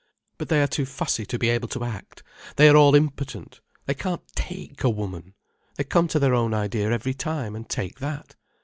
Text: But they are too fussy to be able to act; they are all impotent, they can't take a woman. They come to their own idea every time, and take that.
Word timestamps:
But 0.39 0.49
they 0.49 0.63
are 0.63 0.67
too 0.67 0.87
fussy 0.87 1.27
to 1.27 1.37
be 1.37 1.49
able 1.49 1.67
to 1.67 1.83
act; 1.83 2.23
they 2.55 2.67
are 2.67 2.75
all 2.75 2.95
impotent, 2.95 3.61
they 3.85 3.93
can't 3.93 4.23
take 4.33 4.83
a 4.83 4.89
woman. 4.89 5.35
They 5.75 5.83
come 5.83 6.07
to 6.07 6.17
their 6.17 6.33
own 6.33 6.55
idea 6.55 6.89
every 6.89 7.13
time, 7.13 7.55
and 7.55 7.69
take 7.69 7.99
that. 7.99 8.35